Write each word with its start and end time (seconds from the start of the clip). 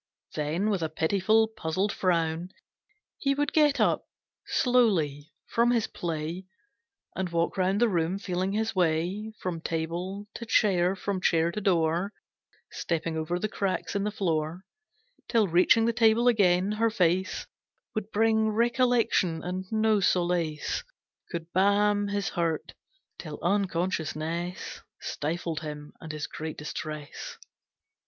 Then, 0.33 0.71
with 0.71 0.81
a 0.81 0.89
pitiful, 0.89 1.47
puzzled 1.47 1.91
frown, 1.91 2.49
He 3.19 3.35
would 3.35 3.53
get 3.53 3.79
up 3.79 4.07
slowly 4.47 5.31
from 5.45 5.69
his 5.69 5.85
play 5.85 6.47
And 7.15 7.29
walk 7.29 7.55
round 7.55 7.79
the 7.79 7.87
room, 7.87 8.17
feeling 8.17 8.53
his 8.53 8.75
way 8.75 9.31
From 9.41 9.61
table 9.61 10.27
to 10.33 10.43
chair, 10.43 10.95
from 10.95 11.21
chair 11.21 11.51
to 11.51 11.61
door, 11.61 12.13
Stepping 12.71 13.15
over 13.15 13.37
the 13.37 13.47
cracks 13.47 13.95
in 13.95 14.03
the 14.03 14.09
floor, 14.09 14.65
Till 15.27 15.47
reaching 15.47 15.85
the 15.85 15.93
table 15.93 16.27
again, 16.27 16.71
her 16.71 16.89
face 16.89 17.45
Would 17.93 18.09
bring 18.09 18.49
recollection, 18.49 19.43
and 19.43 19.65
no 19.71 19.99
solace 19.99 20.83
Could 21.31 21.53
balm 21.53 22.07
his 22.07 22.29
hurt 22.29 22.73
till 23.19 23.37
unconsciousness 23.43 24.81
Stifled 24.99 25.59
him 25.59 25.93
and 26.01 26.11
his 26.11 26.25
great 26.25 26.57
distress. 26.57 27.37